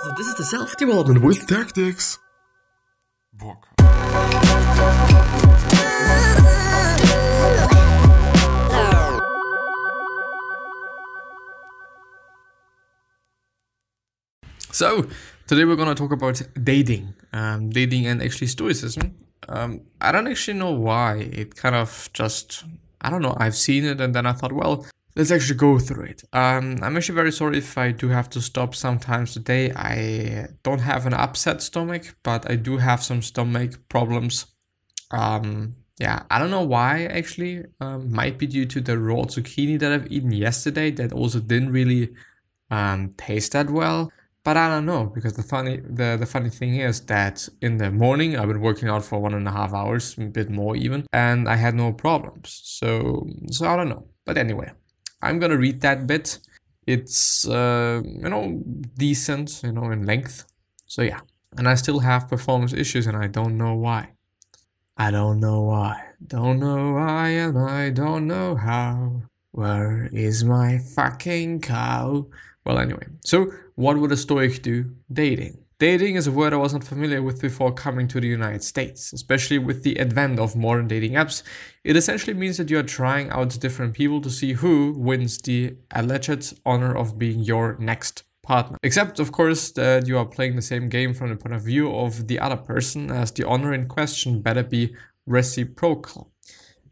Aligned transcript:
So 0.00 0.12
this 0.16 0.28
is 0.28 0.34
the 0.36 0.44
self-development 0.44 1.22
with 1.22 1.44
tactics. 1.48 2.20
Bock. 3.32 3.66
So, 14.70 15.08
today 15.48 15.64
we're 15.64 15.74
gonna 15.74 15.96
talk 15.96 16.12
about 16.12 16.40
dating, 16.62 17.14
um, 17.32 17.70
dating 17.70 18.06
and 18.06 18.22
actually 18.22 18.46
stoicism. 18.46 19.16
Um, 19.48 19.80
I 20.00 20.12
don't 20.12 20.28
actually 20.28 20.58
know 20.58 20.70
why. 20.70 21.28
It 21.32 21.56
kind 21.56 21.74
of 21.74 22.08
just, 22.12 22.64
I 23.00 23.10
don't 23.10 23.22
know, 23.22 23.36
I've 23.36 23.56
seen 23.56 23.84
it 23.84 24.00
and 24.00 24.14
then 24.14 24.26
I 24.26 24.32
thought, 24.32 24.52
well, 24.52 24.86
let's 25.18 25.32
actually 25.32 25.56
go 25.56 25.80
through 25.80 26.04
it. 26.04 26.22
Um, 26.32 26.78
I'm 26.80 26.96
actually 26.96 27.16
very 27.16 27.32
sorry 27.32 27.58
if 27.58 27.76
I 27.76 27.90
do 27.90 28.08
have 28.08 28.30
to 28.30 28.40
stop 28.40 28.76
sometimes 28.76 29.32
today. 29.32 29.72
I 29.72 30.46
don't 30.62 30.78
have 30.78 31.06
an 31.06 31.14
upset 31.14 31.60
stomach, 31.60 32.14
but 32.22 32.48
I 32.48 32.54
do 32.54 32.76
have 32.76 33.02
some 33.02 33.20
stomach 33.20 33.72
problems. 33.88 34.46
Um, 35.10 35.74
yeah, 35.98 36.22
I 36.30 36.38
don't 36.38 36.52
know 36.52 36.62
why 36.62 37.06
actually. 37.06 37.64
Um, 37.80 38.12
might 38.12 38.38
be 38.38 38.46
due 38.46 38.66
to 38.66 38.80
the 38.80 38.96
raw 38.96 39.24
zucchini 39.24 39.76
that 39.80 39.92
I've 39.92 40.12
eaten 40.12 40.30
yesterday 40.30 40.92
that 40.92 41.12
also 41.12 41.40
didn't 41.40 41.72
really 41.72 42.14
um, 42.70 43.14
taste 43.16 43.52
that 43.52 43.70
well. 43.70 44.12
But 44.44 44.56
I 44.56 44.68
don't 44.68 44.86
know 44.86 45.06
because 45.06 45.32
the 45.34 45.42
funny 45.42 45.78
the, 45.78 46.16
the 46.18 46.26
funny 46.26 46.48
thing 46.48 46.76
is 46.76 47.00
that 47.06 47.48
in 47.60 47.78
the 47.78 47.90
morning 47.90 48.36
I've 48.36 48.46
been 48.46 48.60
working 48.60 48.88
out 48.88 49.04
for 49.04 49.18
one 49.18 49.34
and 49.34 49.48
a 49.48 49.50
half 49.50 49.74
hours, 49.74 50.16
a 50.16 50.26
bit 50.26 50.48
more 50.48 50.76
even, 50.76 51.06
and 51.12 51.48
I 51.48 51.56
had 51.56 51.74
no 51.74 51.92
problems. 51.92 52.60
So 52.62 53.26
so 53.50 53.66
I 53.66 53.74
don't 53.74 53.88
know. 53.88 54.06
But 54.24 54.38
anyway, 54.38 54.70
I'm 55.22 55.38
gonna 55.38 55.56
read 55.56 55.80
that 55.82 56.06
bit. 56.06 56.38
It's 56.86 57.46
uh, 57.46 58.02
you 58.04 58.28
know 58.28 58.62
decent, 58.96 59.62
you 59.62 59.72
know, 59.72 59.90
in 59.90 60.06
length. 60.06 60.44
So 60.86 61.02
yeah, 61.02 61.20
and 61.56 61.68
I 61.68 61.74
still 61.74 62.00
have 62.00 62.28
performance 62.28 62.72
issues, 62.72 63.06
and 63.06 63.16
I 63.16 63.26
don't 63.26 63.56
know 63.56 63.74
why. 63.74 64.10
I 64.96 65.10
don't 65.10 65.40
know 65.40 65.62
why. 65.62 66.02
Don't 66.26 66.58
know 66.60 66.92
why, 66.92 67.28
and 67.28 67.58
I 67.58 67.90
don't 67.90 68.26
know 68.26 68.56
how. 68.56 69.22
Where 69.52 70.08
is 70.12 70.44
my 70.44 70.78
fucking 70.78 71.60
cow? 71.62 72.26
Well, 72.64 72.78
anyway, 72.78 73.06
so 73.24 73.50
what 73.74 73.96
would 73.96 74.12
a 74.12 74.16
Stoic 74.16 74.62
do 74.62 74.94
dating? 75.12 75.58
Dating 75.78 76.16
is 76.16 76.26
a 76.26 76.32
word 76.32 76.52
I 76.52 76.56
wasn't 76.56 76.82
familiar 76.82 77.22
with 77.22 77.40
before 77.40 77.72
coming 77.72 78.08
to 78.08 78.20
the 78.20 78.26
United 78.26 78.64
States, 78.64 79.12
especially 79.12 79.60
with 79.60 79.84
the 79.84 80.00
advent 80.00 80.40
of 80.40 80.56
modern 80.56 80.88
dating 80.88 81.12
apps. 81.12 81.44
It 81.84 81.94
essentially 81.94 82.34
means 82.34 82.56
that 82.56 82.68
you 82.68 82.80
are 82.80 82.82
trying 82.82 83.30
out 83.30 83.60
different 83.60 83.94
people 83.94 84.20
to 84.22 84.30
see 84.30 84.54
who 84.54 84.92
wins 84.98 85.38
the 85.38 85.76
alleged 85.92 86.58
honor 86.66 86.96
of 86.96 87.16
being 87.16 87.38
your 87.44 87.76
next 87.78 88.24
partner. 88.42 88.76
Except, 88.82 89.20
of 89.20 89.30
course, 89.30 89.70
that 89.72 90.08
you 90.08 90.18
are 90.18 90.26
playing 90.26 90.56
the 90.56 90.62
same 90.62 90.88
game 90.88 91.14
from 91.14 91.28
the 91.28 91.36
point 91.36 91.54
of 91.54 91.62
view 91.62 91.94
of 91.94 92.26
the 92.26 92.40
other 92.40 92.56
person, 92.56 93.12
as 93.12 93.30
the 93.30 93.46
honor 93.46 93.72
in 93.72 93.86
question 93.86 94.42
better 94.42 94.64
be 94.64 94.96
reciprocal. 95.26 96.32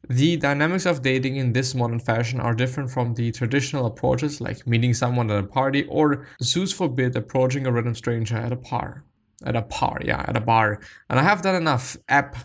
The 0.08 0.36
dynamics 0.36 0.86
of 0.86 1.02
dating 1.02 1.36
in 1.36 1.52
this 1.52 1.74
modern 1.74 1.98
fashion 1.98 2.40
are 2.40 2.54
different 2.54 2.90
from 2.90 3.14
the 3.14 3.32
traditional 3.32 3.86
approaches 3.86 4.40
like 4.40 4.66
meeting 4.66 4.94
someone 4.94 5.30
at 5.30 5.44
a 5.44 5.46
party 5.46 5.84
or, 5.88 6.26
Zeus 6.42 6.72
forbid, 6.72 7.16
approaching 7.16 7.66
a 7.66 7.72
random 7.72 7.94
stranger 7.94 8.36
at 8.36 8.52
a 8.52 8.56
bar. 8.56 9.04
At 9.44 9.56
a 9.56 9.62
bar, 9.62 10.00
yeah, 10.04 10.24
at 10.26 10.36
a 10.36 10.40
bar. 10.40 10.80
And 11.10 11.18
I 11.18 11.22
have 11.22 11.42
done 11.42 11.56
enough 11.56 11.96
app 12.08 12.36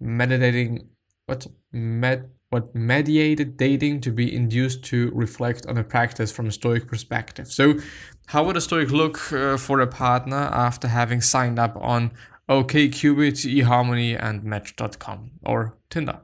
meditating, 0.00 0.88
what, 1.26 1.46
med, 1.72 2.30
what 2.48 2.74
mediated 2.74 3.56
dating 3.56 4.00
to 4.00 4.12
be 4.12 4.34
induced 4.34 4.82
to 4.84 5.10
reflect 5.14 5.66
on 5.66 5.76
a 5.76 5.84
practice 5.84 6.32
from 6.32 6.46
a 6.46 6.52
Stoic 6.52 6.88
perspective. 6.88 7.48
So, 7.48 7.74
how 8.26 8.44
would 8.44 8.56
a 8.56 8.60
Stoic 8.60 8.90
look 8.90 9.32
uh, 9.32 9.56
for 9.56 9.80
a 9.80 9.86
partner 9.86 10.48
after 10.52 10.88
having 10.88 11.20
signed 11.20 11.58
up 11.58 11.76
on 11.76 12.12
OKCupid, 12.48 13.62
eHarmony, 13.62 14.16
and 14.20 14.42
Match.com 14.42 15.32
or 15.44 15.76
Tinder? 15.90 16.20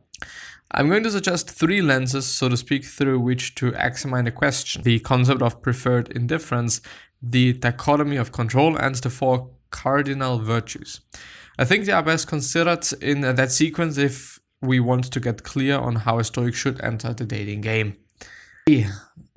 I'm 0.72 0.88
going 0.88 1.04
to 1.04 1.10
suggest 1.10 1.50
three 1.50 1.80
lenses, 1.80 2.26
so 2.26 2.48
to 2.48 2.56
speak, 2.56 2.84
through 2.84 3.20
which 3.20 3.54
to 3.56 3.68
examine 3.78 4.24
the 4.24 4.32
question 4.32 4.82
the 4.82 4.98
concept 5.00 5.42
of 5.42 5.62
preferred 5.62 6.08
indifference, 6.08 6.80
the 7.22 7.52
dichotomy 7.54 8.16
of 8.16 8.32
control, 8.32 8.76
and 8.76 8.94
the 8.96 9.10
four 9.10 9.50
cardinal 9.70 10.38
virtues. 10.38 11.00
I 11.58 11.64
think 11.64 11.84
they 11.84 11.92
are 11.92 12.02
best 12.02 12.26
considered 12.26 12.86
in 13.00 13.20
that 13.22 13.52
sequence 13.52 13.96
if 13.96 14.38
we 14.60 14.80
want 14.80 15.04
to 15.04 15.20
get 15.20 15.42
clear 15.42 15.78
on 15.78 15.96
how 15.96 16.18
a 16.18 16.24
Stoic 16.24 16.54
should 16.54 16.80
enter 16.82 17.12
the 17.14 17.24
dating 17.24 17.60
game. 17.60 17.96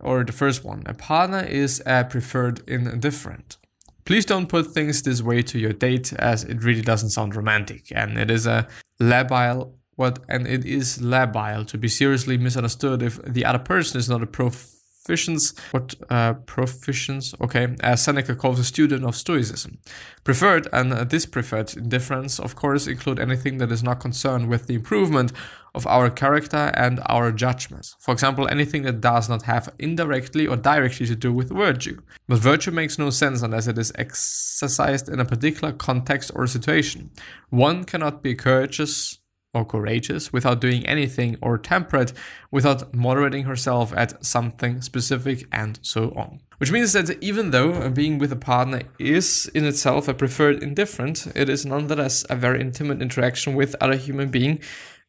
Or 0.01 0.23
the 0.23 0.31
first 0.31 0.63
one, 0.63 0.83
a 0.85 0.93
partner 0.93 1.43
is 1.43 1.83
a 1.85 2.03
preferred 2.03 2.67
indifferent. 2.67 3.57
Please 4.05 4.25
don't 4.25 4.49
put 4.49 4.71
things 4.71 5.03
this 5.03 5.21
way 5.21 5.43
to 5.43 5.59
your 5.59 5.73
date 5.73 6.13
as 6.13 6.43
it 6.43 6.63
really 6.63 6.81
doesn't 6.81 7.11
sound 7.11 7.35
romantic 7.35 7.91
and 7.93 8.17
it 8.17 8.31
is 8.31 8.47
a 8.47 8.67
labile 8.99 9.73
what 9.99 10.19
and 10.29 10.47
it 10.47 10.63
is 10.63 10.99
labile 10.99 11.67
to 11.67 11.77
be 11.77 11.89
seriously 11.89 12.37
misunderstood 12.37 13.03
if 13.03 13.21
the 13.23 13.43
other 13.43 13.59
person 13.59 13.99
is 13.99 14.07
not 14.07 14.23
a 14.23 14.25
proficiency 14.25 15.53
what 15.71 15.93
uh, 16.09 16.33
proficiency 16.45 17.35
okay 17.41 17.75
as 17.81 18.01
Seneca 18.01 18.33
calls 18.35 18.59
a 18.59 18.63
student 18.63 19.03
of 19.03 19.15
Stoicism. 19.15 19.79
Preferred 20.23 20.67
and 20.71 20.93
uh, 20.93 21.03
dispreferred 21.03 21.75
indifference 21.75 22.39
of 22.39 22.55
course 22.55 22.87
include 22.87 23.19
anything 23.19 23.57
that 23.57 23.71
is 23.73 23.83
not 23.83 23.99
concerned 23.99 24.47
with 24.47 24.67
the 24.67 24.75
improvement 24.75 25.33
of 25.75 25.85
our 25.85 26.09
character 26.09 26.71
and 26.75 26.99
our 27.07 27.31
judgments. 27.31 27.95
For 27.99 28.11
example, 28.11 28.47
anything 28.47 28.83
that 28.83 29.01
does 29.01 29.29
not 29.29 29.43
have 29.43 29.69
indirectly 29.77 30.47
or 30.47 30.55
directly 30.55 31.05
to 31.05 31.15
do 31.15 31.31
with 31.31 31.49
virtue. 31.51 32.01
But 32.27 32.39
virtue 32.39 32.71
makes 32.71 32.97
no 32.97 33.11
sense 33.11 33.43
unless 33.43 33.67
it 33.67 33.77
is 33.77 33.91
exercised 33.95 35.09
in 35.09 35.19
a 35.19 35.25
particular 35.25 35.71
context 35.71 36.31
or 36.33 36.47
situation. 36.47 37.11
One 37.49 37.83
cannot 37.83 38.23
be 38.23 38.33
courteous 38.33 39.18
or 39.53 39.65
courageous 39.65 40.31
without 40.31 40.61
doing 40.61 40.85
anything, 40.85 41.37
or 41.41 41.57
temperate 41.57 42.13
without 42.51 42.93
moderating 42.93 43.43
herself 43.43 43.93
at 43.95 44.23
something 44.23 44.81
specific, 44.81 45.45
and 45.51 45.79
so 45.81 46.13
on. 46.15 46.39
Which 46.59 46.71
means 46.71 46.93
that 46.93 47.21
even 47.23 47.51
though 47.51 47.89
being 47.89 48.19
with 48.19 48.31
a 48.31 48.35
partner 48.35 48.81
is 48.99 49.49
in 49.55 49.65
itself 49.65 50.07
a 50.07 50.13
preferred 50.13 50.61
indifferent, 50.61 51.25
it 51.35 51.49
is 51.49 51.65
nonetheless 51.65 52.25
a 52.29 52.35
very 52.35 52.59
intimate 52.61 53.01
interaction 53.01 53.55
with 53.55 53.75
other 53.79 53.95
human 53.95 54.29
being, 54.29 54.59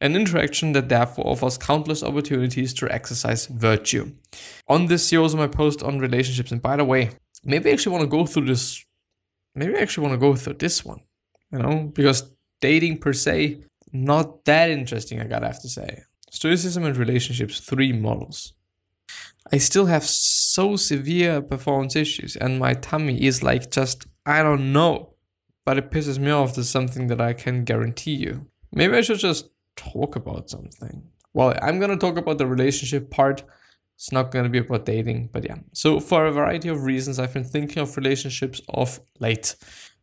an 0.01 0.17
interaction 0.17 0.73
that 0.73 0.89
therefore 0.89 1.27
offers 1.27 1.59
countless 1.59 2.03
opportunities 2.03 2.73
to 2.75 2.91
exercise 2.91 3.47
virtue. 3.47 4.13
On 4.69 4.87
this, 4.87 5.07
see 5.07 5.19
also 5.19 5.37
my 5.37 5.49
post 5.49 5.83
on 5.83 5.99
relationships. 5.99 6.53
And 6.53 6.63
by 6.63 6.77
the 6.77 6.85
way, 6.85 7.11
maybe 7.45 7.69
I 7.69 7.73
actually 7.73 7.93
want 7.93 8.03
to 8.03 8.17
go 8.17 8.25
through 8.25 8.47
this. 8.47 8.85
Maybe 9.55 9.77
I 9.77 9.81
actually 9.81 10.07
want 10.07 10.15
to 10.15 10.27
go 10.27 10.37
through 10.37 10.55
this 10.55 10.85
one, 10.85 11.01
you 11.53 11.59
know, 11.59 11.91
because 11.93 12.33
dating 12.61 12.99
per 12.99 13.13
se 13.13 13.65
not 13.93 14.45
that 14.45 14.71
interesting, 14.71 15.21
I 15.21 15.25
gotta 15.25 15.47
have 15.47 15.61
to 15.63 15.69
say. 15.69 16.03
Stoicism 16.31 16.85
and 16.85 16.97
relationships, 16.97 17.61
three 17.61 17.93
models. 17.93 18.55
I 19.53 19.59
still 19.59 19.87
have 19.87 20.05
so 20.05 20.77
severe 20.77 21.43
performance 21.43 21.97
issues, 21.97 22.37
and 22.37 22.59
my 22.59 22.75
tummy 22.75 23.25
is 23.25 23.43
like 23.43 23.71
just, 23.71 24.07
I 24.25 24.43
don't 24.43 24.73
know. 24.73 25.15
But 25.65 25.79
it 25.79 25.91
pisses 25.91 26.19
me 26.19 26.31
off. 26.31 26.55
There's 26.55 26.71
something 26.71 27.09
that 27.09 27.21
I 27.21 27.33
can 27.33 27.65
guarantee 27.65 28.15
you. 28.15 28.47
Maybe 28.73 28.97
I 28.97 29.03
should 29.03 29.19
just 29.19 29.51
talk 29.77 30.17
about 30.17 30.51
something. 30.51 31.03
Well, 31.33 31.57
I'm 31.63 31.79
gonna 31.81 31.97
talk 31.97 32.17
about 32.17 32.39
the 32.39 32.47
relationship 32.47 33.11
part. 33.11 33.43
It's 33.97 34.13
not 34.13 34.31
gonna 34.31 34.49
be 34.49 34.59
about 34.59 34.87
dating, 34.87 35.31
but 35.33 35.45
yeah. 35.45 35.59
So, 35.73 36.01
for 36.01 36.27
a 36.27 36.33
variety 36.33 36.69
of 36.69 36.85
reasons, 36.85 37.19
I've 37.19 37.35
been 37.35 37.45
thinking 37.45 37.83
of 37.83 37.97
relationships 37.97 38.61
of 38.69 39.01
late. 39.19 39.55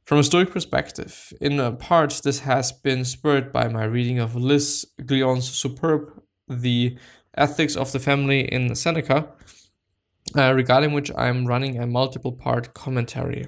From 0.08 0.20
a 0.20 0.24
Stoic 0.24 0.52
perspective, 0.52 1.34
in 1.42 1.76
part, 1.80 2.22
this 2.24 2.40
has 2.40 2.72
been 2.72 3.04
spurred 3.04 3.52
by 3.52 3.68
my 3.68 3.84
reading 3.84 4.20
of 4.20 4.38
Liz 4.38 4.88
Gloyn's 5.06 5.50
superb 5.50 6.24
The 6.48 6.98
Ethics 7.36 7.76
of 7.76 7.92
the 7.92 8.00
Family 8.00 8.50
in 8.50 8.74
Seneca, 8.74 9.28
uh, 10.34 10.54
regarding 10.54 10.94
which 10.94 11.12
I'm 11.18 11.46
running 11.46 11.78
a 11.78 11.86
multiple 11.86 12.32
part 12.32 12.74
commentary. 12.74 13.48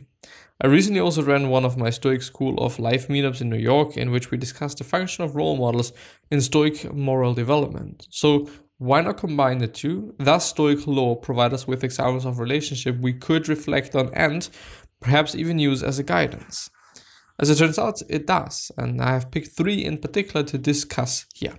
I 0.60 0.68
recently 0.68 1.00
also 1.00 1.24
ran 1.24 1.48
one 1.48 1.64
of 1.64 1.78
my 1.78 1.92
Stoic 1.92 2.22
School 2.24 2.58
of 2.58 2.78
Life 2.78 3.08
meetups 3.08 3.40
in 3.40 3.50
New 3.50 3.56
York, 3.56 3.96
in 3.96 4.12
which 4.12 4.30
we 4.30 4.38
discussed 4.38 4.80
the 4.80 4.84
function 4.84 5.24
of 5.24 5.38
role 5.38 5.56
models 5.56 5.94
in 6.30 6.42
Stoic 6.42 6.94
moral 6.94 7.34
development. 7.34 8.06
So, 8.10 8.50
why 8.80 9.00
not 9.00 9.18
combine 9.18 9.60
the 9.60 9.68
two? 9.68 10.14
Thus, 10.20 10.50
Stoic 10.50 10.86
law 10.88 11.16
provide 11.16 11.54
us 11.54 11.68
with 11.68 11.86
examples 11.86 12.26
of 12.26 12.40
relationship 12.40 12.98
we 13.00 13.14
could 13.14 13.48
reflect 13.48 13.96
on 13.96 14.10
and 14.14 14.50
perhaps 15.00 15.36
even 15.36 15.60
use 15.60 15.84
as 15.84 16.00
a 16.00 16.04
guidance. 16.04 16.70
As 17.40 17.50
it 17.50 17.58
turns 17.58 17.80
out, 17.80 18.02
it 18.10 18.28
does, 18.28 18.72
and 18.78 19.02
I 19.02 19.12
have 19.14 19.32
picked 19.32 19.56
three 19.56 19.86
in 19.86 19.98
particular 19.98 20.46
to 20.46 20.58
discuss 20.58 21.26
here. 21.34 21.58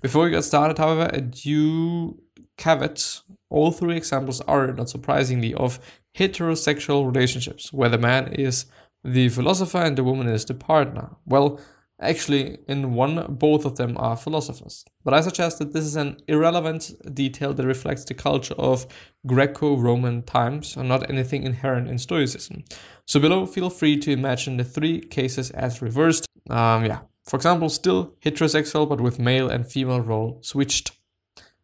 Before 0.00 0.24
we 0.24 0.30
get 0.30 0.42
started, 0.42 0.78
however, 0.78 1.08
a 1.12 1.20
due 1.20 2.20
caveat 2.58 3.20
all 3.48 3.70
three 3.70 3.96
examples 3.96 4.40
are, 4.42 4.72
not 4.72 4.88
surprisingly, 4.88 5.54
of 5.54 5.78
heterosexual 6.16 7.06
relationships, 7.06 7.72
where 7.72 7.88
the 7.88 7.98
man 7.98 8.32
is 8.32 8.66
the 9.04 9.28
philosopher 9.28 9.78
and 9.78 9.96
the 9.96 10.04
woman 10.04 10.28
is 10.28 10.44
the 10.44 10.54
partner. 10.54 11.16
Well, 11.26 11.60
Actually, 12.02 12.58
in 12.66 12.94
one, 12.94 13.26
both 13.28 13.64
of 13.64 13.76
them 13.76 13.96
are 13.96 14.16
philosophers. 14.16 14.84
But 15.04 15.14
I 15.14 15.20
suggest 15.20 15.58
that 15.58 15.72
this 15.72 15.84
is 15.84 15.94
an 15.94 16.16
irrelevant 16.26 16.90
detail 17.14 17.54
that 17.54 17.66
reflects 17.66 18.04
the 18.04 18.14
culture 18.14 18.54
of 18.58 18.86
Greco 19.24 19.76
Roman 19.76 20.22
times 20.22 20.76
and 20.76 20.88
not 20.88 21.08
anything 21.08 21.44
inherent 21.44 21.88
in 21.88 21.98
Stoicism. 21.98 22.64
So, 23.06 23.20
below, 23.20 23.46
feel 23.46 23.70
free 23.70 23.96
to 24.00 24.10
imagine 24.10 24.56
the 24.56 24.64
three 24.64 25.00
cases 25.00 25.50
as 25.52 25.80
reversed. 25.80 26.26
Um, 26.50 26.84
yeah, 26.84 27.00
for 27.24 27.36
example, 27.36 27.68
still 27.68 28.14
heterosexual 28.20 28.88
but 28.88 29.00
with 29.00 29.20
male 29.20 29.48
and 29.48 29.70
female 29.70 30.00
role 30.00 30.40
switched. 30.42 30.90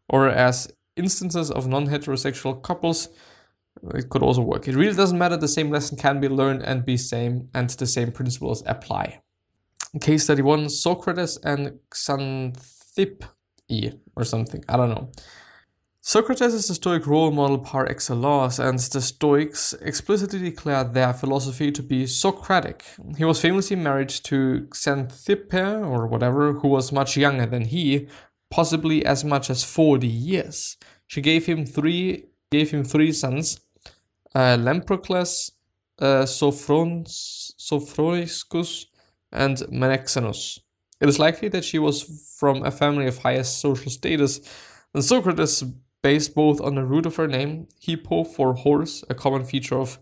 Or 0.08 0.28
as 0.28 0.72
instances 0.96 1.50
of 1.50 1.66
non 1.66 1.88
heterosexual 1.88 2.62
couples, 2.62 3.08
it 3.94 4.08
could 4.08 4.22
also 4.22 4.42
work. 4.42 4.68
It 4.68 4.74
really 4.74 4.96
doesn't 4.96 5.18
matter, 5.18 5.36
the 5.36 5.48
same 5.48 5.70
lesson 5.70 5.98
can 5.98 6.20
be 6.20 6.28
learned 6.28 6.62
and 6.62 6.84
be 6.84 6.96
same, 6.96 7.48
and 7.54 7.68
the 7.70 7.86
same 7.86 8.12
principles 8.12 8.62
apply. 8.66 9.20
Case 10.00 10.24
study 10.24 10.42
one 10.42 10.68
Socrates 10.68 11.38
and 11.42 11.78
Xanthippe 11.92 13.24
or 14.16 14.24
something. 14.24 14.64
I 14.68 14.76
don't 14.76 14.90
know. 14.90 15.10
Socrates 16.00 16.54
is 16.54 16.68
the 16.68 16.74
Stoic 16.74 17.06
role 17.06 17.30
model 17.30 17.58
par 17.58 17.86
excellence, 17.86 18.58
and 18.58 18.78
the 18.78 19.00
Stoics 19.00 19.74
explicitly 19.82 20.38
declared 20.38 20.94
their 20.94 21.12
philosophy 21.12 21.70
to 21.72 21.82
be 21.82 22.06
Socratic. 22.06 22.84
He 23.16 23.24
was 23.24 23.40
famously 23.40 23.76
married 23.76 24.08
to 24.08 24.68
Xanthippe, 24.72 25.86
or 25.86 26.06
whatever, 26.06 26.54
who 26.54 26.68
was 26.68 26.92
much 26.92 27.16
younger 27.16 27.46
than 27.46 27.66
he, 27.66 28.08
possibly 28.50 29.04
as 29.04 29.24
much 29.24 29.50
as 29.50 29.64
40 29.64 30.06
years. 30.06 30.76
She 31.06 31.20
gave 31.20 31.46
him 31.46 31.66
three 31.66 32.28
gave 32.50 32.70
him 32.70 32.84
three 32.84 33.12
sons, 33.12 33.60
uh, 34.34 34.56
Lamprocles, 34.58 35.52
uh, 35.98 36.24
Sophroniscus, 36.24 38.86
and 39.32 39.56
Menexenus. 39.70 40.58
It 41.00 41.08
is 41.08 41.18
likely 41.18 41.48
that 41.48 41.64
she 41.64 41.78
was 41.78 42.36
from 42.38 42.64
a 42.64 42.70
family 42.70 43.06
of 43.06 43.18
highest 43.18 43.60
social 43.60 43.90
status, 43.90 44.40
and 44.94 45.04
Socrates 45.04 45.62
based 46.02 46.34
both 46.34 46.60
on 46.60 46.74
the 46.74 46.84
root 46.84 47.06
of 47.06 47.16
her 47.16 47.28
name, 47.28 47.68
hippo 47.80 48.24
for 48.24 48.54
horse, 48.54 49.04
a 49.08 49.14
common 49.14 49.44
feature 49.44 49.78
of 49.78 49.98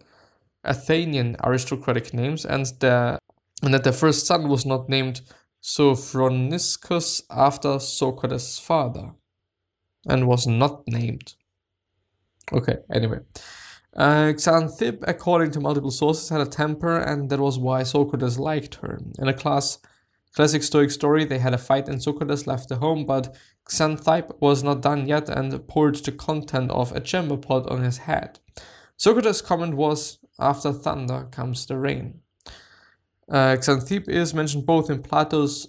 Athenian 0.65 1.37
aristocratic 1.45 2.13
names, 2.13 2.45
and, 2.45 2.67
the, 2.81 3.19
and 3.63 3.75
that 3.75 3.85
the 3.85 3.93
first 3.93 4.27
son 4.27 4.49
was 4.49 4.67
not 4.67 4.89
named 4.89 5.21
Sophroniscus 5.63 7.23
after 7.31 7.79
Socrates' 7.79 8.59
father, 8.59 9.13
and 10.09 10.29
was 10.29 10.47
not 10.47 10.83
named. 10.87 11.35
Okay, 12.53 12.77
anyway. 12.93 13.19
Uh, 13.97 14.35
Xanthippe, 14.35 15.03
according 15.09 15.51
to 15.53 15.61
multiple 15.61 15.91
sources, 15.91 16.29
had 16.29 16.43
a 16.43 16.47
temper, 16.47 16.99
and 16.99 17.31
that 17.31 17.41
was 17.41 17.59
why 17.59 17.83
Socrates 17.83 18.39
liked 18.39 18.77
her. 18.77 19.01
In 19.19 19.27
a 19.27 19.33
class, 19.33 19.79
classic 20.35 20.63
Stoic 20.63 20.91
story, 20.91 21.25
they 21.25 21.39
had 21.39 21.55
a 21.55 21.59
fight, 21.59 21.89
and 21.89 22.03
Socrates 22.03 22.47
left 22.47 22.69
the 22.69 22.77
home, 22.77 23.07
but 23.07 23.35
Xanthippe 23.71 24.39
was 24.39 24.63
not 24.63 24.83
done 24.83 25.09
yet 25.09 25.31
and 25.31 25.67
poured 25.67 25.97
the 25.97 26.13
content 26.13 26.71
of 26.71 26.93
a 26.93 27.01
chamber 27.01 27.39
pot 27.39 27.67
on 27.71 27.83
his 27.83 27.99
head. 27.99 28.39
Socrates' 28.99 29.41
comment 29.41 29.75
was, 29.75 30.19
After 30.39 30.75
thunder 30.75 31.29
comes 31.31 31.65
the 31.65 31.79
rain. 31.79 32.21
Uh, 33.31 33.57
Xanthippe 33.57 34.11
is 34.11 34.35
mentioned 34.35 34.67
both 34.67 34.91
in 34.91 35.03
Plato's 35.03 35.69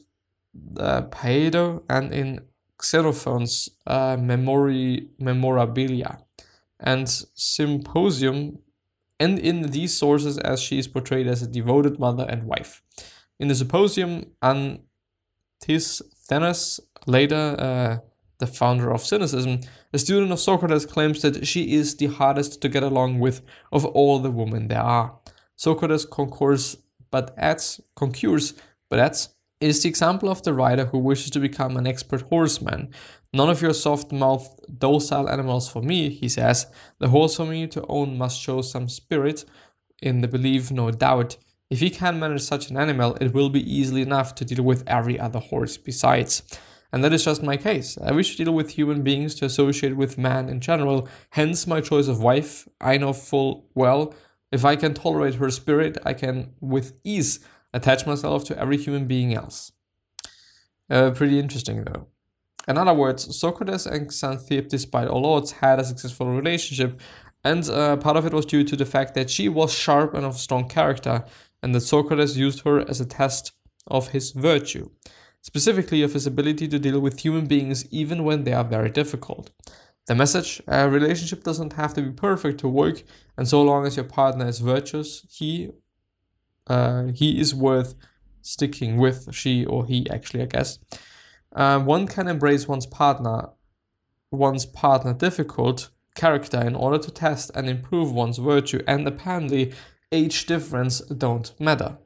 uh, 0.78 1.04
Phaedo 1.04 1.84
and 1.90 2.14
in 2.14 2.42
Xenophon's 2.82 3.70
uh, 3.88 4.18
Memori- 4.18 5.08
Memorabilia 5.18 6.20
and 6.80 7.10
Symposium, 7.34 8.60
and 9.20 9.40
in 9.40 9.72
these 9.72 9.98
sources 9.98 10.38
as 10.38 10.62
she 10.62 10.78
is 10.78 10.88
portrayed 10.88 11.28
as 11.28 11.42
a 11.42 11.48
devoted 11.48 12.00
mother 12.00 12.26
and 12.30 12.44
wife. 12.44 12.84
In 13.40 13.48
the 13.48 13.56
Symposium, 13.56 14.26
Antisthenes, 14.44 14.82
later 17.06 17.56
uh, 17.58 17.98
the 18.40 18.48
founder 18.48 18.92
of 18.92 19.06
Cynicism, 19.06 19.62
a 19.94 19.98
student 19.98 20.32
of 20.32 20.40
Socrates, 20.40 20.86
claims 20.86 21.22
that 21.22 21.48
she 21.48 21.74
is 21.74 21.96
the 21.96 22.08
hardest 22.08 22.62
to 22.62 22.70
get 22.70 22.84
along 22.84 23.20
with 23.20 23.42
of 23.72 23.86
all 23.86 24.20
the 24.20 24.32
women 24.32 24.68
there 24.68 24.82
are. 24.82 25.18
Socrates 25.56 26.06
concurs, 26.06 26.78
but 27.10 27.34
adds, 27.38 27.82
concurs, 27.96 28.54
but 28.90 29.00
adds, 29.00 29.30
is 29.60 29.82
the 29.82 29.90
example 29.90 30.30
of 30.30 30.44
the 30.44 30.54
rider 30.54 30.86
who 30.86 31.00
wishes 31.00 31.32
to 31.32 31.40
become 31.40 31.78
an 31.78 31.88
expert 31.88 32.22
horseman, 32.24 32.94
None 33.34 33.50
of 33.50 33.62
your 33.62 33.74
soft 33.74 34.12
mouthed, 34.12 34.80
docile 34.80 35.30
animals 35.30 35.70
for 35.70 35.82
me, 35.82 36.10
he 36.10 36.30
says. 36.30 36.68
The 37.00 37.10
horse 37.10 37.36
for 37.36 37.46
me 37.46 37.68
to 37.68 37.86
own 37.88 38.18
must 38.18 38.40
show 38.40 38.62
some 38.62 38.88
spirit, 38.88 39.46
in 40.02 40.22
the 40.22 40.28
belief, 40.28 40.72
no 40.72 40.92
doubt. 40.92 41.38
If 41.70 41.80
he 41.80 41.90
can 41.90 42.20
manage 42.20 42.42
such 42.42 42.70
an 42.70 42.78
animal, 42.78 43.16
it 43.20 43.34
will 43.34 43.50
be 43.50 43.62
easily 43.62 44.02
enough 44.02 44.34
to 44.36 44.46
deal 44.46 44.64
with 44.64 44.84
every 44.88 45.20
other 45.20 45.40
horse 45.40 45.76
besides. 45.76 46.44
And 46.94 47.04
that 47.04 47.12
is 47.12 47.26
just 47.26 47.44
my 47.44 47.58
case. 47.58 47.98
I 48.02 48.14
wish 48.14 48.36
to 48.38 48.46
deal 48.46 48.54
with 48.54 48.72
human 48.72 49.04
beings 49.04 49.36
to 49.36 49.46
associate 49.46 49.98
with 49.98 50.18
man 50.18 50.48
in 50.48 50.62
general, 50.62 51.10
hence 51.32 51.68
my 51.68 51.82
choice 51.82 52.08
of 52.08 52.24
wife. 52.24 52.68
I 52.80 52.98
know 52.98 53.12
full 53.12 53.70
well 53.76 54.14
if 54.52 54.64
I 54.64 54.78
can 54.78 54.94
tolerate 54.94 55.36
her 55.36 55.52
spirit, 55.52 55.98
I 56.06 56.14
can 56.14 56.54
with 56.62 56.94
ease 57.04 57.40
attach 57.74 58.06
myself 58.06 58.44
to 58.46 58.60
every 58.60 58.78
human 58.78 59.08
being 59.08 59.34
else. 59.34 59.72
Uh, 60.90 61.12
pretty 61.12 61.40
interesting 61.40 61.84
though. 61.84 62.08
In 62.68 62.78
other 62.78 62.94
words, 62.94 63.38
Socrates 63.38 63.86
and 63.86 64.10
Xanthippe, 64.10 64.68
despite 64.68 65.08
all 65.08 65.26
odds, 65.26 65.52
had 65.54 65.80
a 65.80 65.86
successful 65.86 66.28
relationship, 66.28 67.00
and 67.44 67.68
uh, 67.70 67.96
part 67.98 68.18
of 68.18 68.26
it 68.26 68.34
was 68.34 68.46
due 68.46 68.64
to 68.66 68.76
the 68.76 68.86
fact 68.86 69.14
that 69.16 69.30
she 69.30 69.48
was 69.48 69.74
sharp 69.74 70.14
and 70.14 70.26
of 70.26 70.38
strong 70.38 70.68
character, 70.68 71.24
and 71.64 71.74
that 71.74 71.82
Socrates 71.82 72.38
used 72.38 72.62
her 72.66 72.88
as 72.90 73.00
a 73.00 73.06
test 73.06 73.54
of 73.88 74.10
his 74.10 74.32
virtue, 74.32 74.90
specifically 75.42 76.02
of 76.02 76.14
his 76.14 76.28
ability 76.28 76.68
to 76.68 76.80
deal 76.80 77.00
with 77.00 77.22
human 77.22 77.46
beings 77.46 77.88
even 77.90 78.26
when 78.26 78.44
they 78.44 78.52
are 78.52 78.66
very 78.66 78.90
difficult. 78.90 79.50
The 80.08 80.16
message 80.16 80.62
a 80.68 80.90
relationship 80.90 81.44
doesn't 81.44 81.74
have 81.74 81.94
to 81.94 82.02
be 82.02 82.12
perfect 82.12 82.60
to 82.60 82.68
work, 82.68 83.04
and 83.38 83.48
so 83.48 83.62
long 83.62 83.86
as 83.86 83.96
your 83.96 84.06
partner 84.06 84.48
is 84.48 84.60
virtuous, 84.60 85.26
he 85.30 85.70
uh, 86.68 87.06
he 87.14 87.40
is 87.40 87.54
worth 87.56 87.96
sticking 88.42 88.98
with, 88.98 89.34
she 89.34 89.66
or 89.66 89.86
he 89.86 90.10
actually, 90.10 90.44
I 90.44 90.46
guess. 90.46 90.80
Uh, 91.56 91.80
one 91.80 92.08
can 92.08 92.28
embrace 92.28 92.68
one's 92.68 92.86
partner, 92.86 93.50
one's 94.32 94.66
partner 94.66 95.14
difficult 95.14 95.90
character 96.16 96.60
in 96.62 96.76
order 96.76 96.98
to 96.98 97.12
test 97.12 97.52
and 97.56 97.70
improve 97.70 98.12
one's 98.12 98.38
virtue, 98.38 98.82
and 98.88 99.08
apparently 99.08 99.74
age 100.12 100.46
difference 100.46 101.00
don't 101.02 101.54
matter. 101.60 101.98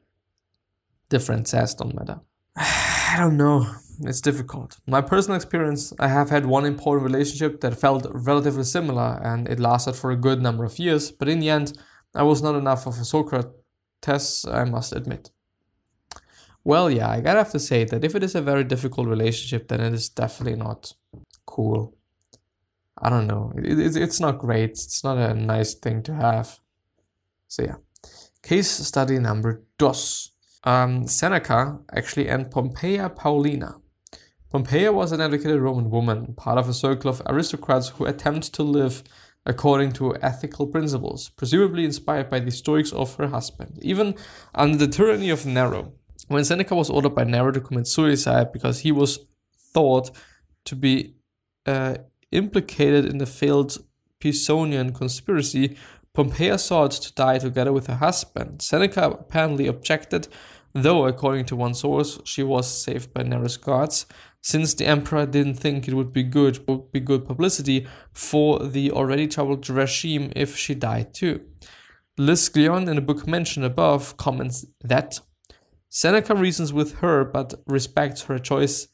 Differences 1.08 1.74
don't 1.74 1.94
matter. 1.94 2.20
I 2.56 3.16
don't 3.18 3.36
know. 3.36 3.66
It's 4.04 4.20
difficult. 4.20 4.78
My 4.86 5.00
personal 5.00 5.36
experience, 5.36 5.92
I 5.98 6.08
have 6.08 6.30
had 6.30 6.46
one 6.46 6.64
important 6.64 7.04
relationship 7.04 7.60
that 7.60 7.78
felt 7.78 8.06
relatively 8.12 8.64
similar 8.64 9.20
and 9.22 9.48
it 9.48 9.60
lasted 9.60 9.94
for 9.94 10.10
a 10.10 10.16
good 10.16 10.42
number 10.42 10.64
of 10.64 10.78
years, 10.78 11.10
but 11.12 11.28
in 11.28 11.40
the 11.40 11.50
end, 11.50 11.78
I 12.14 12.22
was 12.22 12.42
not 12.42 12.54
enough 12.54 12.86
of 12.86 12.98
a 12.98 13.04
Socrates, 13.04 13.50
I 14.08 14.64
must 14.64 14.92
admit. 14.92 15.30
Well, 16.64 16.90
yeah, 16.90 17.08
I 17.08 17.20
gotta 17.20 17.38
have 17.38 17.52
to 17.52 17.58
say 17.58 17.84
that 17.84 18.04
if 18.04 18.14
it 18.14 18.22
is 18.22 18.34
a 18.34 18.42
very 18.42 18.64
difficult 18.64 19.08
relationship, 19.08 19.68
then 19.68 19.80
it 19.80 19.92
is 19.92 20.08
definitely 20.08 20.58
not 20.58 20.92
cool. 21.46 21.96
I 22.98 23.10
don't 23.10 23.26
know. 23.26 23.52
It, 23.56 23.78
it, 23.78 23.96
it's 23.96 24.20
not 24.20 24.38
great. 24.38 24.70
It's 24.70 25.02
not 25.02 25.18
a 25.18 25.34
nice 25.34 25.74
thing 25.74 26.02
to 26.04 26.14
have. 26.14 26.60
So, 27.48 27.64
yeah. 27.64 27.76
Case 28.42 28.70
study 28.70 29.18
number 29.18 29.62
dos. 29.78 30.30
Um, 30.64 31.08
Seneca, 31.08 31.80
actually, 31.92 32.28
and 32.28 32.48
Pompeia 32.48 33.08
Paulina. 33.08 33.76
Pompeia 34.52 34.92
was 34.92 35.10
an 35.10 35.20
educated 35.20 35.60
Roman 35.60 35.90
woman, 35.90 36.34
part 36.34 36.58
of 36.58 36.68
a 36.68 36.74
circle 36.74 37.10
of 37.10 37.22
aristocrats 37.26 37.88
who 37.88 38.04
attempt 38.04 38.52
to 38.54 38.62
live 38.62 39.02
according 39.44 39.92
to 39.92 40.16
ethical 40.22 40.66
principles, 40.66 41.28
presumably 41.30 41.84
inspired 41.84 42.30
by 42.30 42.40
the 42.40 42.50
Stoics 42.50 42.92
of 42.92 43.16
her 43.16 43.28
husband, 43.28 43.78
even 43.82 44.14
under 44.54 44.76
the 44.76 44.86
tyranny 44.86 45.30
of 45.30 45.46
Nero. 45.46 45.92
When 46.28 46.44
Seneca 46.44 46.74
was 46.74 46.90
ordered 46.90 47.14
by 47.14 47.24
Nero 47.24 47.50
to 47.50 47.60
commit 47.60 47.86
suicide 47.86 48.52
because 48.52 48.80
he 48.80 48.92
was 48.92 49.18
thought 49.56 50.10
to 50.64 50.76
be 50.76 51.14
uh, 51.66 51.96
implicated 52.30 53.06
in 53.06 53.18
the 53.18 53.26
failed 53.26 53.78
Pisonian 54.20 54.94
conspiracy, 54.94 55.76
Pompeia 56.14 56.58
sought 56.58 56.92
to 56.92 57.12
die 57.14 57.38
together 57.38 57.72
with 57.72 57.86
her 57.86 57.96
husband. 57.96 58.62
Seneca 58.62 59.06
apparently 59.06 59.66
objected, 59.66 60.28
though, 60.72 61.06
according 61.06 61.46
to 61.46 61.56
one 61.56 61.74
source, 61.74 62.20
she 62.24 62.42
was 62.42 62.68
saved 62.68 63.12
by 63.12 63.22
Nero's 63.22 63.56
guards, 63.56 64.06
since 64.42 64.74
the 64.74 64.86
emperor 64.86 65.24
didn't 65.24 65.54
think 65.54 65.86
it 65.86 65.94
would 65.94 66.12
be 66.12 66.22
good 66.22 66.66
would 66.66 66.92
be 66.92 67.00
good 67.00 67.24
publicity 67.24 67.86
for 68.12 68.58
the 68.58 68.90
already 68.90 69.26
troubled 69.26 69.68
regime 69.70 70.32
if 70.36 70.56
she 70.56 70.74
died 70.74 71.14
too. 71.14 71.40
Liz 72.18 72.50
Gloyn, 72.50 72.88
in 72.88 72.96
the 72.96 73.00
book 73.00 73.26
mentioned 73.26 73.64
above, 73.64 74.16
comments 74.18 74.66
that 74.82 75.20
Seneca 75.88 76.34
reasons 76.34 76.72
with 76.72 76.98
her 76.98 77.24
but 77.24 77.54
respects 77.66 78.22
her 78.22 78.38
choice 78.38 78.88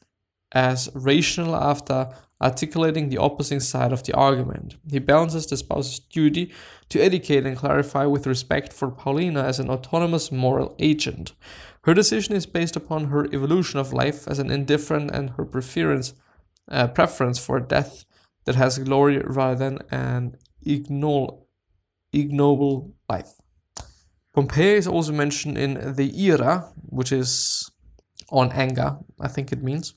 as 0.51 0.89
rational 0.93 1.55
after 1.55 2.09
articulating 2.41 3.09
the 3.09 3.21
opposing 3.21 3.59
side 3.59 3.91
of 3.91 4.03
the 4.03 4.13
argument. 4.13 4.77
He 4.89 4.99
balances 4.99 5.45
the 5.45 5.57
spouse's 5.57 5.99
duty 5.99 6.53
to 6.89 6.99
educate 6.99 7.45
and 7.45 7.57
clarify 7.57 8.05
with 8.05 8.25
respect 8.25 8.71
for 8.71 8.89
Paulina 8.89 9.43
as 9.43 9.59
an 9.59 9.69
autonomous 9.69 10.31
moral 10.31 10.75
agent. 10.79 11.33
Her 11.83 11.93
decision 11.93 12.35
is 12.35 12.45
based 12.45 12.75
upon 12.75 13.05
her 13.05 13.25
evolution 13.33 13.79
of 13.79 13.93
life 13.93 14.27
as 14.27 14.39
an 14.39 14.51
indifferent 14.51 15.11
and 15.11 15.31
her 15.31 15.45
preference, 15.45 16.13
uh, 16.69 16.87
preference 16.87 17.39
for 17.39 17.59
death 17.59 18.05
that 18.45 18.55
has 18.55 18.79
glory 18.79 19.19
rather 19.19 19.55
than 19.55 19.79
an 19.91 20.35
ignoble, 20.65 21.47
ignoble 22.11 22.93
life. 23.09 23.33
Pompeia 24.35 24.75
is 24.75 24.87
also 24.87 25.11
mentioned 25.11 25.57
in 25.57 25.95
the 25.95 26.31
Ira, 26.31 26.71
which 26.85 27.11
is 27.11 27.69
on 28.29 28.51
anger, 28.51 28.97
I 29.19 29.27
think 29.27 29.51
it 29.51 29.63
means, 29.63 29.95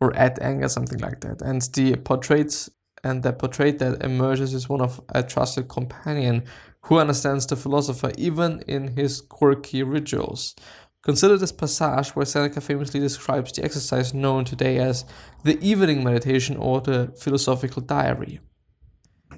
or 0.00 0.14
at 0.16 0.40
anger, 0.40 0.68
something 0.68 1.00
like 1.00 1.20
that. 1.20 1.42
And 1.42 1.60
the 1.62 1.96
portrait 1.96 2.68
and 3.04 3.22
the 3.22 3.32
portrait 3.32 3.78
that 3.78 4.02
emerges 4.02 4.54
is 4.54 4.68
one 4.68 4.80
of 4.80 5.00
a 5.10 5.22
trusted 5.22 5.68
companion 5.68 6.44
who 6.86 6.98
understands 6.98 7.46
the 7.46 7.56
philosopher 7.56 8.12
even 8.16 8.62
in 8.66 8.96
his 8.96 9.20
quirky 9.20 9.82
rituals. 9.82 10.54
Consider 11.02 11.36
this 11.36 11.52
passage 11.52 12.14
where 12.14 12.26
Seneca 12.26 12.60
famously 12.60 13.00
describes 13.00 13.52
the 13.52 13.64
exercise 13.64 14.12
known 14.12 14.44
today 14.44 14.78
as 14.78 15.04
the 15.44 15.58
evening 15.60 16.02
meditation 16.02 16.56
or 16.56 16.80
the 16.80 17.12
philosophical 17.18 17.82
diary. 17.82 18.40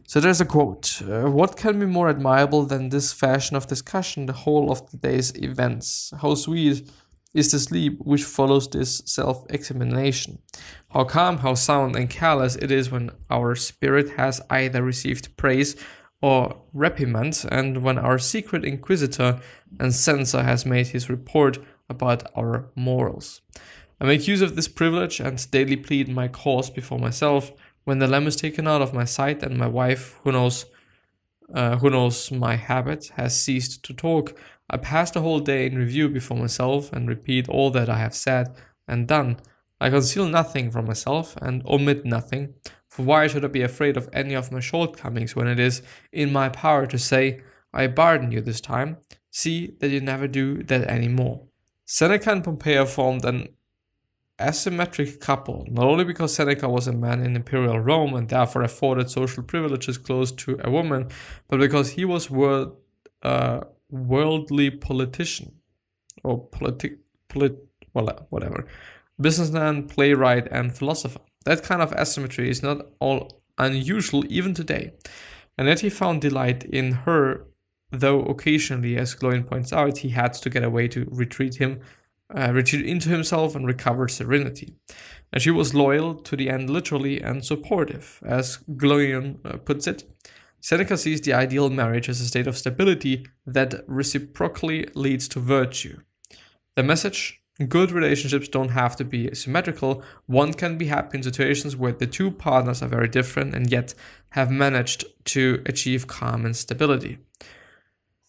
So 0.07 0.21
there's 0.21 0.41
a 0.41 0.47
quote 0.47 1.03
uh, 1.03 1.31
What 1.31 1.57
can 1.57 1.79
be 1.79 1.87
more 1.87 2.09
admirable 2.09 2.65
than 2.65 2.89
this 2.89 3.13
fashion 3.13 3.57
of 3.57 3.67
discussion, 3.67 4.27
the 4.27 4.33
whole 4.33 4.71
of 4.71 4.91
the 4.91 4.97
day's 4.97 5.35
events? 5.37 6.13
How 6.21 6.35
sweet 6.35 6.91
is 7.35 7.51
the 7.51 7.59
sleep 7.59 7.99
which 8.01 8.25
follows 8.25 8.69
this 8.69 9.03
self 9.05 9.45
examination. 9.51 10.39
How 10.91 11.05
calm, 11.05 11.39
how 11.39 11.55
sound, 11.55 11.97
and 11.97 12.09
careless 12.09 12.57
it 12.57 12.71
is 12.71 12.91
when 12.91 13.11
our 13.31 13.55
spirit 13.55 14.11
has 14.17 14.41
either 14.51 14.83
received 14.83 15.37
praise 15.37 15.77
or 16.21 16.61
reprimand, 16.73 17.45
and 17.51 17.83
when 17.83 17.99
our 17.99 18.19
secret 18.19 18.65
inquisitor 18.65 19.41
and 19.79 19.95
censor 19.95 20.43
has 20.43 20.67
made 20.67 20.89
his 20.89 21.09
report 21.09 21.59
about 21.89 22.25
our 22.37 22.71
morals. 22.75 23.41
I 24.01 24.07
make 24.07 24.29
use 24.29 24.43
of 24.43 24.55
this 24.55 24.69
privilege 24.69 25.21
and 25.21 25.51
daily 25.51 25.77
plead 25.77 26.09
my 26.09 26.29
cause 26.29 26.71
before 26.71 26.99
myself 26.99 27.53
when 27.85 27.99
the 27.99 28.07
lamb 28.07 28.27
is 28.27 28.37
taken 28.37 28.69
out 28.69 28.83
of 28.83 28.95
my 28.95 29.05
sight 29.05 29.43
and 29.43 29.57
my 29.57 29.67
wife, 29.67 30.21
who 30.23 30.33
knows, 30.33 30.67
uh, 31.55 31.77
who 31.79 31.91
knows 31.91 32.31
my 32.31 32.55
habit, 32.55 33.11
has 33.17 33.41
ceased 33.41 33.83
to 33.85 33.95
talk. 33.95 34.39
I 34.71 34.77
pass 34.77 35.11
the 35.11 35.23
whole 35.23 35.41
day 35.41 35.67
in 35.67 35.79
review 35.79 36.09
before 36.09 36.37
myself 36.37 36.93
and 36.93 37.09
repeat 37.09 37.49
all 37.49 37.71
that 37.71 37.89
I 37.89 37.99
have 37.99 38.15
said 38.15 38.55
and 38.87 39.09
done. 39.09 39.39
I 39.81 39.91
conceal 39.91 40.27
nothing 40.27 40.71
from 40.71 40.87
myself 40.87 41.37
and 41.41 41.65
omit 41.67 42.05
nothing, 42.05 42.55
why 42.99 43.27
should 43.27 43.45
I 43.45 43.49
be 43.49 43.63
afraid 43.63 43.97
of 43.97 44.09
any 44.13 44.35
of 44.35 44.53
my 44.53 44.61
shortcomings 44.61 45.37
when 45.37 45.47
it 45.47 45.59
is 45.59 45.83
in 46.13 46.33
my 46.33 46.49
power 46.49 46.87
to 46.87 46.99
say, 46.99 47.43
I 47.73 47.87
pardon 47.87 48.33
you 48.33 48.41
this 48.41 48.61
time, 48.61 48.99
see 49.31 49.75
that 49.81 49.91
you 49.91 50.01
never 50.01 50.27
do 50.27 50.63
that 50.65 50.89
any 50.89 51.09
more. 51.09 51.47
Seneca 51.85 52.33
and 52.33 52.45
Pompeia 52.45 52.87
formed 52.87 53.25
an 53.25 53.49
asymmetric 54.39 55.21
couple, 55.21 55.67
not 55.71 55.87
only 55.87 56.05
because 56.05 56.35
Seneca 56.35 56.69
was 56.69 56.87
a 56.87 56.93
man 56.93 57.25
in 57.25 57.35
imperial 57.35 57.81
Rome 57.81 58.15
and 58.15 58.29
therefore 58.29 58.63
afforded 58.63 59.11
social 59.11 59.43
privileges 59.43 59.99
close 59.99 60.31
to 60.33 60.59
a 60.63 60.71
woman, 60.71 61.09
but 61.49 61.59
because 61.59 61.91
he 61.91 62.05
was 62.05 62.31
world, 62.31 62.77
uh, 63.23 63.61
worldly 63.91 64.71
politician 64.71 65.53
or 66.23 66.47
politic, 66.49 66.99
polit, 67.29 67.57
well, 67.95 68.27
whatever, 68.31 68.67
businessman, 69.21 69.89
playwright, 69.89 70.47
and 70.51 70.77
philosopher. 70.77 71.21
That 71.49 71.63
kind 71.63 71.81
of 71.81 71.95
asymmetry 71.95 72.51
is 72.51 72.63
not 72.63 72.89
all 73.01 73.41
unusual 73.57 74.23
even 74.29 74.53
today, 74.53 74.93
and 75.57 75.67
yet 75.67 75.81
he 75.81 75.89
found 75.89 76.21
delight 76.21 76.63
in 76.65 76.93
her, 77.07 77.47
though 77.91 78.21
occasionally, 78.21 78.99
as 78.99 79.15
Gloyn 79.15 79.47
points 79.47 79.73
out, 79.73 79.97
he 79.97 80.11
had 80.11 80.35
to 80.35 80.51
get 80.51 80.63
away 80.63 80.89
to 80.89 81.09
retreat 81.11 81.55
him, 81.55 81.81
uh, 82.37 82.53
retreat 82.53 82.85
into 82.85 83.09
himself 83.09 83.55
and 83.55 83.67
recover 83.67 84.09
serenity. 84.09 84.77
And 85.33 85.41
she 85.41 85.51
was 85.51 85.73
loyal 85.73 86.17
to 86.17 86.37
the 86.37 86.51
end, 86.51 86.69
literally, 86.69 87.23
and 87.23 87.43
supportive, 87.43 88.21
as 88.27 88.59
Gloyn 88.77 89.39
uh, 89.47 89.57
puts 89.57 89.87
it. 89.87 90.05
Seneca 90.61 90.99
sees 90.99 91.23
the 91.23 91.33
ideal 91.33 91.71
marriage 91.71 92.11
as 92.11 92.21
a 92.21 92.27
state 92.27 92.47
of 92.47 92.59
stability 92.59 93.25
that 93.47 93.85
reciprocally 93.87 94.87
leads 94.93 95.27
to 95.29 95.41
virtue. 95.41 95.97
The 96.77 96.83
message 96.83 97.38
Good 97.67 97.91
relationships 97.91 98.47
don't 98.47 98.69
have 98.69 98.95
to 98.97 99.05
be 99.05 99.35
symmetrical. 99.35 100.03
One 100.27 100.53
can 100.55 100.79
be 100.79 100.87
happy 100.87 101.19
in 101.19 101.25
situations 101.25 101.77
where 101.77 101.93
the 101.93 102.07
two 102.07 102.31
partners 102.31 102.83
are 102.83 102.89
very 102.89 103.09
different 103.09 103.53
and 103.55 103.71
yet 103.71 103.95
have 104.31 104.51
managed 104.51 105.05
to 105.27 105.61
achieve 105.67 106.07
calm 106.07 106.45
and 106.45 106.57
stability. 106.57 107.19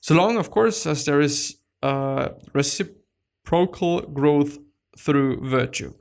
So 0.02 0.16
long, 0.16 0.38
of 0.38 0.50
course, 0.50 0.88
as 0.88 1.06
there 1.06 1.22
is 1.22 1.58
uh, 1.84 2.30
reciprocal 2.54 4.02
growth 4.02 4.58
through 4.98 5.48
virtue. 5.48 5.94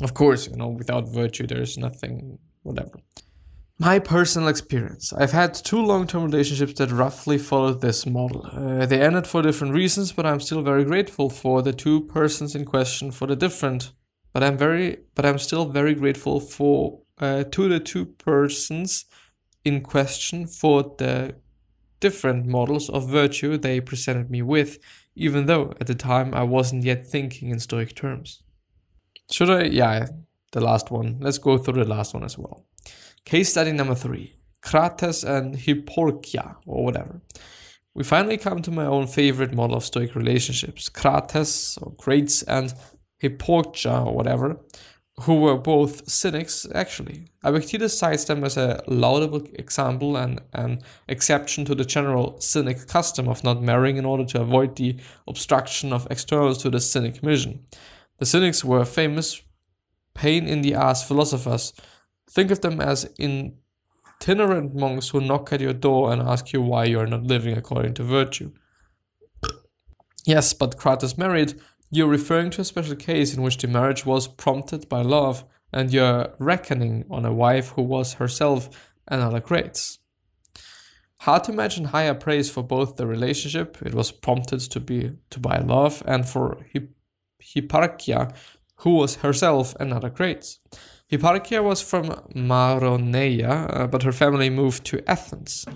Of 0.00 0.14
course, 0.14 0.48
you 0.48 0.56
know, 0.56 0.68
without 0.68 1.08
virtue, 1.08 1.46
there's 1.46 1.78
nothing, 1.78 2.38
whatever. 2.62 2.98
My 3.82 3.98
personal 3.98 4.46
experience. 4.46 5.12
I've 5.12 5.32
had 5.32 5.54
two 5.54 5.84
long 5.84 6.06
term 6.06 6.22
relationships 6.26 6.74
that 6.74 6.92
roughly 6.92 7.36
followed 7.36 7.80
this 7.80 8.06
model. 8.06 8.46
Uh, 8.46 8.86
they 8.86 9.00
ended 9.00 9.26
for 9.26 9.42
different 9.42 9.74
reasons, 9.74 10.12
but 10.12 10.24
I'm 10.24 10.38
still 10.38 10.62
very 10.62 10.84
grateful 10.84 11.28
for 11.28 11.62
the 11.62 11.72
two 11.72 12.02
persons 12.02 12.54
in 12.54 12.64
question 12.64 13.10
for 13.10 13.26
the 13.26 13.34
different. 13.34 13.90
But 14.32 14.44
I'm 14.44 14.56
very, 14.56 14.98
but 15.16 15.26
I'm 15.26 15.38
still 15.38 15.64
very 15.64 15.96
grateful 15.96 16.38
for 16.38 17.00
uh, 17.18 17.42
to 17.42 17.68
the 17.68 17.80
two 17.80 18.06
persons 18.06 19.06
in 19.64 19.80
question 19.80 20.46
for 20.46 20.94
the 20.98 21.34
different 21.98 22.46
models 22.46 22.88
of 22.88 23.08
virtue 23.08 23.58
they 23.58 23.80
presented 23.80 24.30
me 24.30 24.42
with, 24.42 24.78
even 25.16 25.46
though 25.46 25.74
at 25.80 25.88
the 25.88 25.96
time 25.96 26.34
I 26.34 26.44
wasn't 26.44 26.84
yet 26.84 27.04
thinking 27.08 27.48
in 27.48 27.58
Stoic 27.58 27.96
terms. 27.96 28.44
Should 29.28 29.50
I? 29.50 29.64
Yeah, 29.64 30.06
the 30.52 30.60
last 30.60 30.92
one. 30.92 31.16
Let's 31.18 31.38
go 31.38 31.58
through 31.58 31.82
the 31.82 31.90
last 31.90 32.14
one 32.14 32.22
as 32.22 32.38
well. 32.38 32.64
Case 33.24 33.50
study 33.50 33.72
number 33.72 33.94
three 33.94 34.34
Crates 34.62 35.24
and 35.24 35.54
Hipparchia, 35.54 36.56
or 36.66 36.84
whatever. 36.84 37.20
We 37.94 38.04
finally 38.04 38.36
come 38.36 38.62
to 38.62 38.70
my 38.70 38.86
own 38.86 39.06
favorite 39.06 39.54
model 39.54 39.76
of 39.76 39.84
Stoic 39.84 40.14
relationships 40.14 40.88
Crates, 40.88 41.78
or 41.78 41.92
Crates, 41.92 42.42
and 42.42 42.74
Hipparchia, 43.22 44.06
or 44.06 44.14
whatever, 44.14 44.60
who 45.20 45.40
were 45.40 45.56
both 45.56 46.08
cynics, 46.10 46.66
actually. 46.74 47.26
Epictetus 47.44 47.96
cites 47.96 48.24
them 48.24 48.42
as 48.44 48.56
a 48.56 48.82
laudable 48.88 49.42
example 49.54 50.16
and 50.16 50.40
an 50.54 50.80
exception 51.08 51.64
to 51.66 51.74
the 51.74 51.84
general 51.84 52.40
cynic 52.40 52.88
custom 52.88 53.28
of 53.28 53.44
not 53.44 53.62
marrying 53.62 53.98
in 53.98 54.04
order 54.04 54.24
to 54.24 54.40
avoid 54.40 54.74
the 54.76 54.96
obstruction 55.28 55.92
of 55.92 56.08
externals 56.10 56.58
to 56.62 56.70
the 56.70 56.80
cynic 56.80 57.22
mission. 57.22 57.64
The 58.18 58.26
cynics 58.26 58.64
were 58.64 58.84
famous 58.84 59.42
pain 60.14 60.46
in 60.46 60.62
the 60.62 60.74
ass 60.74 61.06
philosophers 61.06 61.72
Think 62.32 62.50
of 62.50 62.62
them 62.62 62.80
as 62.80 63.08
itinerant 63.20 64.74
monks 64.74 65.10
who 65.10 65.20
knock 65.20 65.52
at 65.52 65.60
your 65.60 65.74
door 65.74 66.12
and 66.12 66.22
ask 66.22 66.52
you 66.52 66.62
why 66.62 66.84
you 66.84 66.98
are 66.98 67.06
not 67.06 67.24
living 67.24 67.56
according 67.56 67.94
to 67.94 68.04
virtue. 68.04 68.52
Yes, 70.24 70.54
but 70.54 70.78
Crates 70.78 71.18
married, 71.18 71.60
you're 71.90 72.08
referring 72.08 72.50
to 72.52 72.62
a 72.62 72.64
special 72.64 72.96
case 72.96 73.34
in 73.34 73.42
which 73.42 73.58
the 73.58 73.68
marriage 73.68 74.06
was 74.06 74.28
prompted 74.28 74.88
by 74.88 75.02
love 75.02 75.44
and 75.72 75.92
you're 75.92 76.32
reckoning 76.38 77.04
on 77.10 77.26
a 77.26 77.34
wife 77.34 77.68
who 77.70 77.82
was 77.82 78.14
herself 78.14 78.92
another 79.08 79.40
Crates. 79.40 79.98
Hard 81.20 81.44
to 81.44 81.52
imagine 81.52 81.84
higher 81.84 82.14
praise 82.14 82.50
for 82.50 82.62
both 82.62 82.96
the 82.96 83.06
relationship, 83.06 83.78
it 83.82 83.94
was 83.94 84.10
prompted 84.10 84.60
to 84.60 84.80
be 84.80 85.12
to 85.30 85.38
by 85.38 85.58
love, 85.58 86.02
and 86.06 86.28
for 86.28 86.58
Hipparchia, 87.42 88.34
who 88.76 88.94
was 88.94 89.16
herself 89.16 89.76
another 89.78 90.10
Crates. 90.10 90.58
Hipparchia 91.12 91.62
was 91.62 91.82
from 91.82 92.06
Maroneia, 92.34 93.80
uh, 93.80 93.86
but 93.86 94.02
her 94.02 94.12
family 94.12 94.48
moved 94.48 94.86
to 94.86 95.06
Athens. 95.06 95.66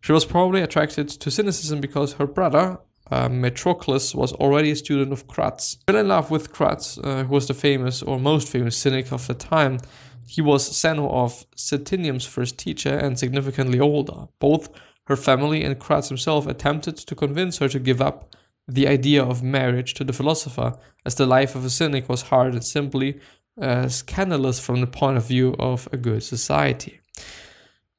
She 0.00 0.12
was 0.12 0.24
probably 0.24 0.60
attracted 0.60 1.08
to 1.08 1.32
cynicism 1.32 1.80
because 1.80 2.12
her 2.12 2.28
brother, 2.28 2.78
uh, 3.10 3.28
Metrocles, 3.28 4.14
was 4.14 4.32
already 4.34 4.70
a 4.70 4.76
student 4.76 5.12
of 5.12 5.26
Crates. 5.26 5.78
Fell 5.88 5.96
in 5.96 6.06
love 6.06 6.30
with 6.30 6.52
Crates, 6.52 6.96
uh, 6.98 7.24
who 7.24 7.34
was 7.34 7.48
the 7.48 7.54
famous 7.54 8.04
or 8.04 8.20
most 8.20 8.48
famous 8.48 8.76
cynic 8.76 9.10
of 9.10 9.26
the 9.26 9.34
time. 9.34 9.80
He 10.28 10.40
was 10.40 10.80
Zeno 10.80 11.10
of 11.10 11.44
Citium's 11.56 12.24
first 12.24 12.56
teacher 12.56 12.96
and 12.96 13.18
significantly 13.18 13.80
older. 13.80 14.28
Both 14.38 14.68
her 15.08 15.16
family 15.16 15.64
and 15.64 15.76
Crates 15.76 16.08
himself 16.08 16.46
attempted 16.46 16.98
to 16.98 17.16
convince 17.16 17.58
her 17.58 17.68
to 17.68 17.80
give 17.80 18.00
up 18.00 18.36
the 18.68 18.86
idea 18.86 19.24
of 19.24 19.42
marriage 19.42 19.94
to 19.94 20.04
the 20.04 20.12
philosopher, 20.12 20.78
as 21.04 21.16
the 21.16 21.26
life 21.26 21.56
of 21.56 21.64
a 21.64 21.70
cynic 21.70 22.08
was 22.08 22.22
hard 22.22 22.54
and 22.54 22.64
simply 22.64 23.20
uh, 23.60 23.88
scandalous 23.88 24.58
from 24.58 24.80
the 24.80 24.86
point 24.86 25.16
of 25.16 25.26
view 25.26 25.54
of 25.58 25.88
a 25.92 25.96
good 25.96 26.22
society. 26.22 27.00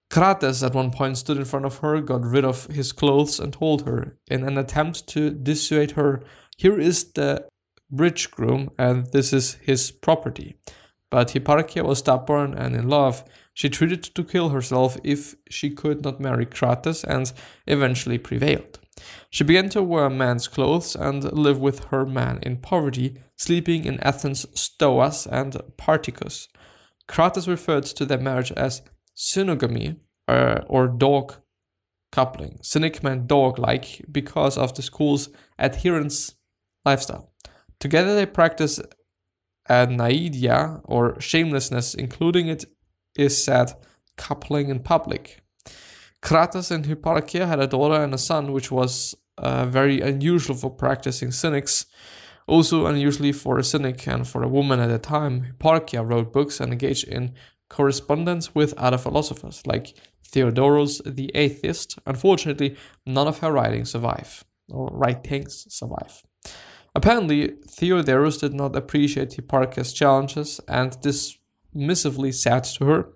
Crates 0.09 0.63
at 0.63 0.74
one 0.74 0.91
point 0.91 1.17
stood 1.17 1.38
in 1.38 1.45
front 1.45 1.65
of 1.65 1.79
her, 1.79 2.00
got 2.01 2.24
rid 2.24 2.45
of 2.45 2.67
his 2.67 2.91
clothes, 2.91 3.39
and 3.39 3.51
told 3.51 3.85
her, 3.85 4.17
in 4.27 4.43
an 4.43 4.57
attempt 4.57 5.07
to 5.07 5.31
dissuade 5.31 5.91
her, 5.91 6.24
Here 6.57 6.79
is 6.79 7.12
the 7.13 7.47
bridegroom, 7.91 8.71
and 8.77 9.07
this 9.07 9.33
is 9.33 9.55
his 9.55 9.91
property. 9.91 10.57
But 11.09 11.29
Hipparchia 11.29 11.83
was 11.83 12.00
stubborn 12.00 12.53
and 12.53 12.75
in 12.75 12.88
love. 12.89 13.24
She 13.53 13.69
treated 13.69 14.03
to 14.03 14.24
kill 14.24 14.50
herself 14.50 14.97
if 15.03 15.35
she 15.50 15.69
could 15.69 16.03
not 16.03 16.19
marry 16.19 16.45
Crates 16.45 17.03
and 17.03 17.31
eventually 17.67 18.17
prevailed. 18.17 18.79
She 19.30 19.44
began 19.44 19.70
to 19.70 19.84
wear 19.84 20.10
man's 20.10 20.48
clothes 20.48 20.96
and 20.96 21.24
live 21.34 21.60
with 21.60 21.86
her 21.86 22.06
man 22.06 22.40
in 22.42 22.58
poverty, 22.58 23.22
sleeping 23.36 23.86
in 23.86 24.00
Athens' 24.00 24.46
stoas 24.54 25.28
and 25.30 25.58
particus. 25.78 26.48
Crates 27.08 27.48
referred 27.48 27.84
to 27.84 28.06
their 28.06 28.18
marriage 28.18 28.52
as 28.54 28.82
cynogamy 29.14 29.98
uh, 30.28 30.62
or 30.68 30.88
dog 30.88 31.36
coupling. 32.12 32.60
Cynic 32.62 33.04
meant 33.04 33.28
dog 33.28 33.60
like 33.60 34.02
because 34.12 34.58
of 34.58 34.74
the 34.74 34.82
school's 34.82 35.30
adherence 35.60 36.36
lifestyle. 36.86 37.34
Together 37.80 38.16
they 38.16 38.25
practice 38.25 38.80
anaideia 39.70 40.82
or 40.86 41.20
shamelessness, 41.20 41.94
including 41.94 42.48
it 42.48 42.66
is 43.18 43.44
said 43.44 43.74
coupling 44.16 44.70
in 44.70 44.80
public. 44.80 45.42
Crates 46.25 46.72
and 46.72 46.86
Hipparchia 46.86 47.48
had 47.48 47.60
a 47.60 47.67
daughter 47.67 48.03
and 48.03 48.12
a 48.12 48.17
son, 48.17 48.51
which 48.51 48.72
was 48.72 49.15
uh, 49.38 49.67
very 49.67 50.01
unusual 50.01 50.55
for 50.55 50.72
practicing 50.72 51.29
cynics. 51.29 51.86
Also 52.48 52.88
unusually 52.88 53.32
for 53.32 53.60
a 53.60 53.63
cynic 53.63 54.08
and 54.08 54.27
for 54.27 54.41
a 54.41 54.48
woman 54.48 54.79
at 54.79 54.88
the 54.88 54.98
time, 54.98 55.44
Hipparchia 55.44 56.03
wrote 56.03 56.34
books 56.34 56.60
and 56.60 56.72
engaged 56.72 57.08
in 57.08 57.36
correspondence 57.70 58.55
with 58.55 58.74
other 58.74 58.98
philosophers, 58.98 59.62
like 59.67 59.94
Theodorus 60.24 61.00
the 61.05 61.29
atheist. 61.36 62.00
Unfortunately, 62.08 62.75
none 63.05 63.27
of 63.27 63.39
her 63.39 63.51
writings 63.51 63.91
survive, 63.91 64.44
or 64.72 64.89
writings 64.94 65.67
survive. 65.70 66.24
Apparently, 66.96 67.50
Theodorus 67.70 68.39
did 68.39 68.55
not 68.55 68.75
appreciate 68.75 69.38
Hipparchia's 69.38 69.94
challenges 69.94 70.60
and 70.67 70.91
dismissively 71.01 72.34
said 72.34 72.63
to 72.63 72.86
her, 72.86 73.10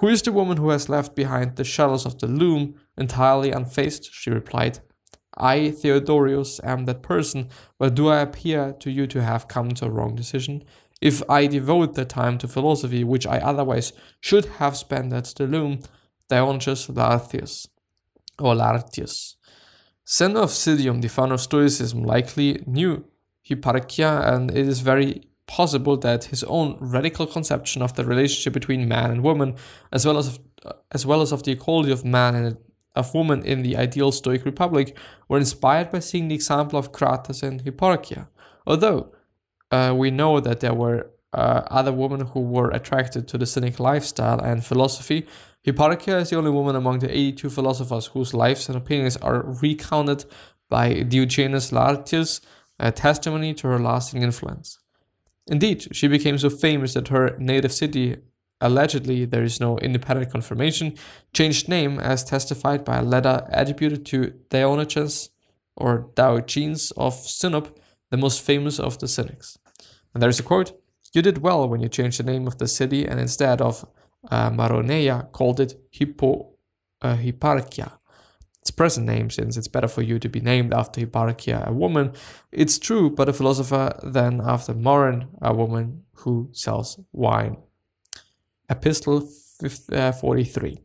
Who 0.00 0.08
is 0.08 0.22
the 0.22 0.32
woman 0.32 0.56
who 0.56 0.70
has 0.70 0.88
left 0.88 1.14
behind 1.14 1.56
the 1.56 1.64
shadows 1.64 2.06
of 2.06 2.18
the 2.18 2.26
loom 2.26 2.74
entirely 2.96 3.50
unfaced? 3.50 4.08
She 4.14 4.30
replied, 4.30 4.78
I, 5.36 5.72
Theodorus, 5.72 6.58
am 6.64 6.86
that 6.86 7.02
person, 7.02 7.50
but 7.78 7.94
do 7.94 8.08
I 8.08 8.20
appear 8.20 8.72
to 8.80 8.90
you 8.90 9.06
to 9.08 9.22
have 9.22 9.46
come 9.46 9.72
to 9.72 9.84
a 9.84 9.90
wrong 9.90 10.14
decision? 10.14 10.64
If 11.02 11.22
I 11.28 11.46
devote 11.46 11.94
the 11.94 12.06
time 12.06 12.38
to 12.38 12.48
philosophy 12.48 13.04
which 13.04 13.26
I 13.26 13.38
otherwise 13.40 13.92
should 14.20 14.46
have 14.46 14.74
spent 14.74 15.12
at 15.12 15.26
the 15.36 15.46
loom, 15.46 15.80
Dionysius 16.30 16.86
Lartius, 16.88 17.68
or 18.38 18.54
Lartius, 18.54 19.36
son 20.04 20.34
of 20.34 20.48
Citium, 20.48 21.02
the 21.02 21.08
founder 21.08 21.34
of 21.34 21.42
Stoicism, 21.42 22.04
likely 22.04 22.62
knew 22.66 23.04
Hipparchia, 23.46 24.32
and 24.32 24.50
it 24.50 24.66
is 24.66 24.80
very 24.80 25.29
possible 25.50 25.96
that 25.96 26.24
his 26.24 26.44
own 26.44 26.78
radical 26.80 27.26
conception 27.26 27.82
of 27.82 27.94
the 27.94 28.04
relationship 28.04 28.52
between 28.52 28.88
man 28.88 29.10
and 29.10 29.22
woman, 29.22 29.56
as 29.92 30.06
well 30.06 30.16
as 30.16 30.28
of, 30.28 30.38
as 30.92 31.04
well 31.04 31.20
as 31.20 31.32
of 31.32 31.42
the 31.42 31.52
equality 31.52 31.90
of 31.90 32.04
man 32.04 32.34
and 32.36 32.56
of 32.94 33.14
woman 33.14 33.42
in 33.44 33.62
the 33.62 33.76
ideal 33.76 34.12
Stoic 34.12 34.44
republic, 34.44 34.96
were 35.28 35.38
inspired 35.38 35.90
by 35.90 35.98
seeing 35.98 36.28
the 36.28 36.34
example 36.34 36.78
of 36.78 36.92
Crates 36.92 37.42
and 37.42 37.64
Hipparchia. 37.64 38.28
Although 38.66 39.12
uh, 39.70 39.94
we 39.96 40.10
know 40.10 40.40
that 40.40 40.60
there 40.60 40.74
were 40.74 41.10
uh, 41.32 41.62
other 41.66 41.92
women 41.92 42.26
who 42.26 42.40
were 42.40 42.70
attracted 42.70 43.26
to 43.28 43.38
the 43.38 43.46
Cynic 43.46 43.80
lifestyle 43.80 44.40
and 44.40 44.64
philosophy, 44.64 45.26
Hipparchia 45.66 46.20
is 46.20 46.30
the 46.30 46.36
only 46.36 46.50
woman 46.50 46.76
among 46.76 47.00
the 47.00 47.10
82 47.10 47.50
philosophers 47.50 48.06
whose 48.06 48.34
lives 48.34 48.68
and 48.68 48.76
opinions 48.76 49.16
are 49.18 49.42
recounted 49.42 50.24
by 50.68 51.02
Diogenes 51.02 51.70
Laertius, 51.72 52.40
a 52.78 52.90
testimony 52.92 53.52
to 53.54 53.68
her 53.68 53.78
lasting 53.78 54.22
influence. 54.22 54.79
Indeed, 55.50 55.88
she 55.90 56.06
became 56.06 56.38
so 56.38 56.48
famous 56.48 56.94
that 56.94 57.08
her 57.08 57.36
native 57.38 57.72
city, 57.72 58.18
allegedly 58.60 59.24
there 59.24 59.42
is 59.42 59.58
no 59.58 59.78
independent 59.78 60.30
confirmation, 60.30 60.94
changed 61.34 61.68
name 61.68 61.98
as 61.98 62.22
testified 62.22 62.84
by 62.84 62.98
a 62.98 63.02
letter 63.02 63.44
attributed 63.50 64.06
to 64.06 64.32
Diogenes 64.48 65.30
or 65.76 66.08
Diogenes 66.14 66.92
of 66.92 67.14
Sinope, 67.14 67.76
the 68.10 68.16
most 68.16 68.42
famous 68.42 68.78
of 68.78 68.98
the 68.98 69.08
Cynics. 69.08 69.58
And 70.14 70.22
there 70.22 70.30
is 70.30 70.38
a 70.38 70.44
quote 70.44 70.80
You 71.12 71.20
did 71.20 71.38
well 71.38 71.68
when 71.68 71.80
you 71.80 71.88
changed 71.88 72.20
the 72.20 72.30
name 72.32 72.46
of 72.46 72.58
the 72.58 72.68
city 72.68 73.04
and 73.04 73.18
instead 73.18 73.60
of 73.60 73.84
uh, 74.30 74.50
Maroneia 74.50 75.32
called 75.32 75.58
it 75.58 75.74
Hippo, 75.90 76.50
uh, 77.02 77.16
Hipparchia. 77.16 77.99
Its 78.70 78.76
present 78.76 79.04
name, 79.04 79.30
since 79.30 79.56
it's 79.56 79.66
better 79.66 79.88
for 79.88 80.02
you 80.02 80.20
to 80.20 80.28
be 80.28 80.40
named 80.40 80.72
after 80.72 81.00
Hipparchia, 81.00 81.66
a 81.66 81.72
woman. 81.72 82.12
It's 82.52 82.78
true, 82.78 83.10
but 83.10 83.28
a 83.28 83.32
philosopher 83.32 83.98
than 84.04 84.40
after 84.40 84.74
Morin, 84.74 85.26
a 85.42 85.52
woman 85.52 86.04
who 86.18 86.50
sells 86.52 87.00
wine. 87.10 87.56
Epistle 88.68 89.28
43. 89.60 90.78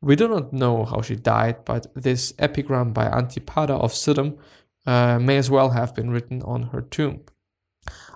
We 0.00 0.14
do 0.14 0.28
not 0.28 0.52
know 0.52 0.84
how 0.84 1.02
she 1.02 1.16
died, 1.16 1.64
but 1.64 1.88
this 1.96 2.32
epigram 2.38 2.92
by 2.92 3.06
Antipater 3.06 3.72
of 3.72 3.92
Sidon 3.92 4.38
uh, 4.86 5.18
may 5.18 5.36
as 5.36 5.50
well 5.50 5.70
have 5.70 5.96
been 5.96 6.10
written 6.10 6.42
on 6.42 6.62
her 6.72 6.82
tomb. 6.82 7.22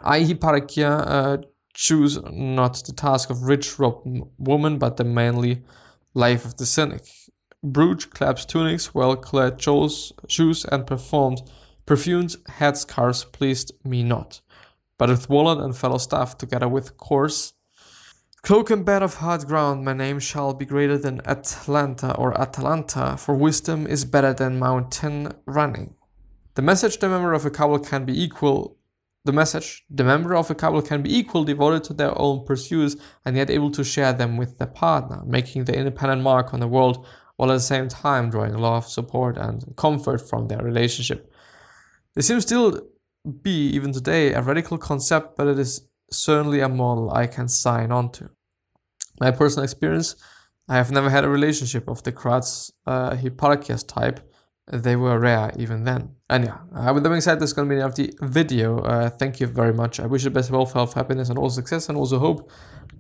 I, 0.05 0.21
Hipparchia, 0.21 1.03
uh, 1.05 1.39
choose 1.75 2.23
not 2.31 2.81
the 2.87 2.93
task 2.93 3.31
of 3.31 3.43
rich 3.43 3.77
woman, 3.77 4.79
but 4.79 4.97
the 4.97 5.05
manly 5.05 5.65
life 6.15 6.45
of 6.45 6.59
the 6.59 6.67
cynic. 6.67 7.03
Brooch 7.73 8.11
claps 8.11 8.45
tunics, 8.45 8.95
well 8.95 9.17
clad 9.17 9.61
shoes, 9.61 10.65
and 10.67 10.87
performed 10.87 11.43
perfumed 11.85 12.37
headscarves 12.49 13.31
pleased 13.33 13.73
me 13.85 14.03
not. 14.05 14.41
But 14.99 15.09
with 15.09 15.29
wallet 15.29 15.59
and 15.59 15.77
fellow 15.77 15.99
staff, 15.99 16.39
together 16.39 16.69
with 16.69 16.97
course, 16.97 17.55
cloak 18.43 18.71
and 18.71 18.85
bed 18.85 19.03
of 19.03 19.15
hard 19.15 19.47
ground, 19.47 19.85
my 19.85 19.93
name 19.93 20.21
shall 20.21 20.55
be 20.55 20.65
greater 20.65 20.97
than 20.97 21.21
Atlanta 21.27 22.15
or 22.17 22.41
Atalanta, 22.41 23.17
for 23.19 23.35
wisdom 23.35 23.87
is 23.87 24.05
better 24.05 24.33
than 24.33 24.59
mountain 24.59 25.33
running. 25.45 25.95
The 26.55 26.63
message 26.63 26.99
the 26.99 27.09
member 27.09 27.33
of 27.33 27.45
a 27.45 27.51
couple 27.51 27.79
can 27.81 28.05
be 28.05 28.23
equal 28.23 28.77
the 29.25 29.33
message. 29.33 29.85
The 29.91 30.05
member 30.05 30.37
of 30.37 30.51
a 30.51 30.55
couple 30.55 30.81
can 30.83 31.03
be 31.03 31.19
equal 31.19 31.43
devoted 31.43 31.83
to 31.85 31.95
their 31.95 32.17
own 32.17 32.47
pursuits 32.47 32.95
and 33.25 33.37
yet 33.37 33.51
able 33.51 33.73
to 33.73 33.83
share 33.83 34.13
them 34.13 34.37
with 34.37 34.57
their 34.59 34.69
partner, 34.69 35.23
making 35.27 35.65
the 35.65 35.77
independent 35.77 36.23
mark 36.23 36.55
on 36.55 36.61
the 36.61 36.69
world 36.69 37.05
while 37.37 37.51
at 37.51 37.55
the 37.55 37.61
same 37.61 37.89
time 37.89 38.31
drawing 38.31 38.57
love, 38.57 38.89
support, 38.89 39.37
and 39.37 39.75
comfort 39.77 40.27
from 40.29 40.49
their 40.49 40.63
relationship. 40.63 41.33
This 42.15 42.27
seems 42.27 42.45
still 42.45 42.81
be, 43.43 43.69
even 43.69 43.93
today, 43.93 44.33
a 44.33 44.43
radical 44.43 44.79
concept, 44.79 45.37
but 45.37 45.47
it 45.47 45.59
is 45.59 45.89
certainly 46.11 46.61
a 46.61 46.69
model 46.69 47.11
I 47.11 47.27
can 47.27 47.49
sign 47.49 47.93
on 47.93 48.11
to. 48.13 48.31
My 49.21 49.31
personal 49.31 49.65
experience, 49.65 50.17
I 50.69 50.77
have 50.77 50.91
never 50.91 51.11
had 51.11 51.25
a 51.25 51.29
relationship 51.29 51.89
of 51.89 52.03
the 52.03 52.13
Kratz 52.13 52.71
uh, 52.87 53.17
type, 53.87 54.21
they 54.73 54.97
were 54.97 55.19
rare 55.19 55.53
even 55.57 55.85
then. 55.85 56.17
And 56.29 56.45
yeah, 56.45 56.59
uh, 56.75 56.93
with 56.93 57.05
that 57.05 57.09
being 57.09 57.21
said, 57.21 57.39
this 57.39 57.51
is 57.51 57.53
going 57.53 57.69
to 57.69 57.73
be 57.73 57.77
the 57.77 57.85
end 57.85 57.91
of 57.91 57.97
the 57.97 58.15
video. 58.21 58.81
Uh, 58.81 59.09
thank 59.11 59.39
you 59.39 59.47
very 59.47 59.73
much. 59.73 60.01
I 60.01 60.07
wish 60.07 60.25
you 60.25 60.31
the 60.31 60.35
best 60.35 60.51
wealth, 60.51 60.73
health, 60.73 60.95
happiness, 60.95 61.29
and 61.29 61.39
all 61.39 61.51
success, 61.51 61.89
and 61.89 61.97
also 61.97 62.19
hope 62.19 62.51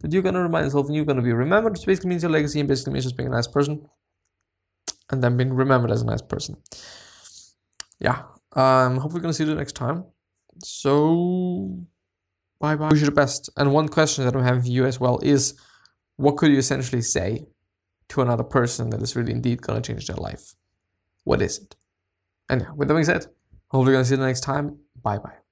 that 0.00 0.12
you're 0.12 0.22
going 0.22 0.36
to 0.36 0.42
remind 0.42 0.66
yourself 0.66 0.86
and 0.86 0.94
you're 0.94 1.04
going 1.04 1.16
to 1.16 1.22
be 1.22 1.32
remembered, 1.32 1.72
which 1.72 1.86
basically 1.86 2.10
means 2.10 2.22
your 2.22 2.30
legacy 2.30 2.60
and 2.60 2.68
basically 2.68 2.92
means 2.92 3.04
just 3.04 3.16
being 3.16 3.28
a 3.28 3.32
nice 3.32 3.48
person 3.48 3.84
and 5.10 5.22
then 5.22 5.36
being 5.36 5.52
remembered 5.52 5.90
as 5.90 6.02
a 6.02 6.06
nice 6.06 6.22
person. 6.22 6.56
Yeah, 8.00 8.22
um, 8.52 8.98
hope 8.98 9.12
we're 9.12 9.20
to 9.20 9.32
see 9.32 9.44
you 9.44 9.54
next 9.54 9.72
time. 9.72 10.04
So, 10.62 11.78
bye 12.60 12.76
bye. 12.76 12.88
Wish 12.88 13.00
you 13.00 13.06
the 13.06 13.12
best. 13.12 13.50
And 13.56 13.72
one 13.72 13.88
question 13.88 14.24
that 14.24 14.36
I 14.36 14.42
have 14.42 14.62
for 14.62 14.68
you 14.68 14.86
as 14.86 15.00
well 15.00 15.18
is 15.22 15.54
what 16.16 16.36
could 16.36 16.50
you 16.50 16.58
essentially 16.58 17.02
say 17.02 17.46
to 18.08 18.22
another 18.22 18.44
person 18.44 18.90
that 18.90 19.02
is 19.02 19.16
really 19.16 19.32
indeed 19.32 19.62
to 19.62 19.80
change 19.80 20.06
their 20.06 20.16
life? 20.16 20.54
What 21.24 21.42
is 21.42 21.58
it? 21.58 21.76
And 22.48 22.62
yeah, 22.62 22.72
with 22.72 22.88
that 22.88 22.94
being 22.94 23.04
said, 23.04 23.26
hopefully, 23.68 23.96
to 23.96 24.04
see 24.04 24.14
you 24.14 24.20
next 24.20 24.40
time. 24.40 24.78
Bye 25.02 25.18
bye. 25.18 25.45